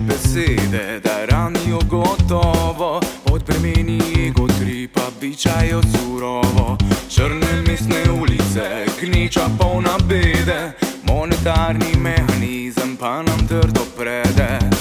besede, 0.00 1.00
da 1.00 1.24
ranijo 1.24 1.78
gotovo, 1.88 3.00
pod 3.24 3.44
premeni 3.44 4.00
ego 4.26 4.46
tri 4.46 4.88
pa 4.88 5.10
bičajo 5.20 5.80
surovo. 5.82 6.78
Črne 7.08 7.62
mestne 7.66 8.10
ulice, 8.20 8.86
gneča 9.00 9.48
polna 9.58 9.98
bede, 10.08 10.72
monetarni 11.02 11.96
mehanizem 11.98 12.96
pa 12.96 13.22
nam 13.22 13.46
trdo 13.48 13.84
prede. 13.96 14.75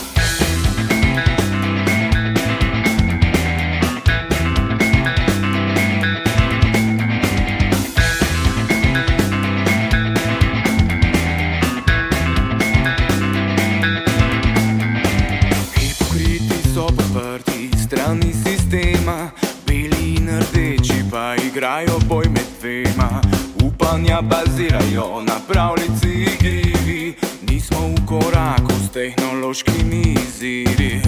Upanja 24.15 24.37
bazirajo 24.37 25.21
na 25.27 25.33
pravljici 25.47 26.07
igrivi, 26.07 27.13
nismo 27.49 27.79
v 27.79 28.05
koraku 28.05 28.71
s 28.71 28.91
tehnološkimi 28.93 30.01
izzivi. 30.01 31.01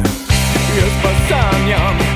Jaz 0.78 0.94
pa 1.04 1.10
sanjam, 1.30 2.07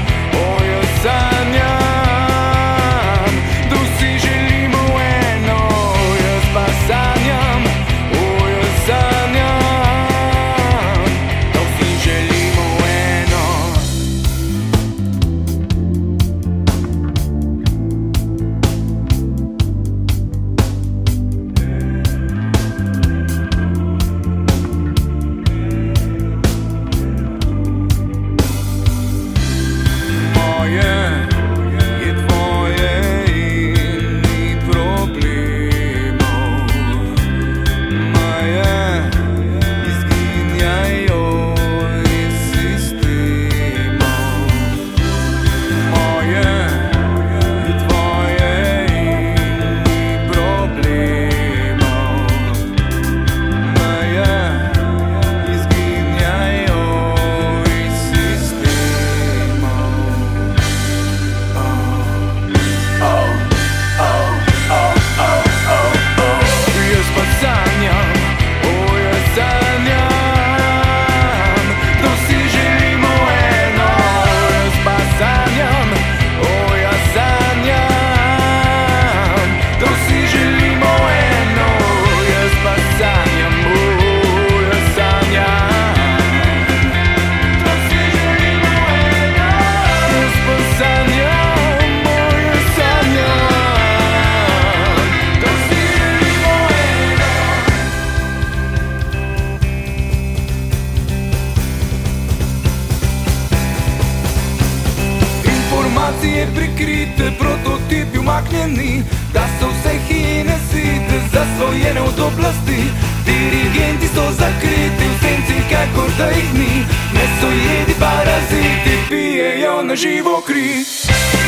Informacije 106.11 106.47
prikrite, 106.55 107.31
prototipi 107.39 108.17
umaknjeni, 108.17 109.03
da 109.33 109.47
so 109.59 109.67
vse 109.67 109.93
hine 110.07 110.55
site, 110.71 111.21
zasvojene 111.33 112.01
od 112.01 112.19
oblasti. 112.19 112.83
Dirigenti 113.25 114.07
so 114.15 114.31
zakriti 114.31 115.05
v 115.11 115.15
senci, 115.21 115.55
kakor 115.71 116.09
da 116.17 116.27
jih 116.27 116.53
ni, 116.53 116.85
mesojedi 117.13 117.93
paraziti 117.99 118.93
pijejo 119.09 119.83
na 119.83 119.95
živo 119.95 120.41
kri. 120.47 120.85